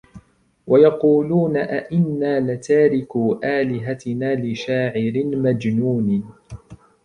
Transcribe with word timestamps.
وَيَقُولُونَ 0.67 1.57
أَئِنَّا 1.57 2.39
لَتَارِكُو 2.39 3.39
آلِهَتِنَا 3.43 4.35
لِشَاعِرٍ 4.35 5.25
مَجْنُونٍ 5.25 6.23